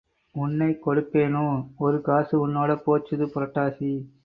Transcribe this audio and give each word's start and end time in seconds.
உன்னைக் 0.35 0.79
கொடுப்பேனோ 0.87 1.43
ஒரு 1.77 2.01
காசு 2.01 2.47
உன்னோடே 2.47 2.77
போச்சுது 2.87 3.27
புரட்டாசி. 3.35 3.93